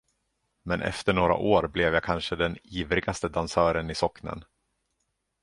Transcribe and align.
Men 0.63 0.81
efter 0.81 1.13
några 1.13 1.33
år 1.35 1.67
blev 1.67 1.85
jag 1.85 1.93
den 1.93 2.01
kanske 2.01 2.55
ivrigaste 2.63 3.29
dansören 3.29 3.89
i 3.89 3.95
socknen. 3.95 4.43